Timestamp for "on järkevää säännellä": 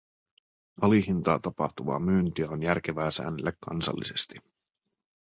2.49-3.53